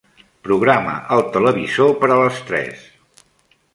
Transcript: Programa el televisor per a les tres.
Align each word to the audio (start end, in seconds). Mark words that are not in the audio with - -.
Programa 0.47 0.95
el 1.17 1.21
televisor 1.35 1.93
per 2.05 2.09
a 2.17 2.21
les 2.23 2.43
tres. 2.49 2.89